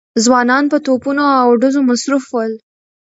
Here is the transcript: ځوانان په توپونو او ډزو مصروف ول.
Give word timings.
ځوانان 0.25 0.63
په 0.71 0.77
توپونو 0.85 1.23
او 1.41 1.49
ډزو 1.61 1.81
مصروف 1.89 2.25
ول. 2.31 2.53